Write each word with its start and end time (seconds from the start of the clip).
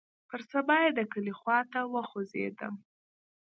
پر 0.29 0.41
سبا 0.51 0.77
يې 0.83 0.89
د 0.97 0.99
کلي 1.11 1.33
خوا 1.39 1.59
ته 1.71 1.79
وخوځېدم. 1.93 2.75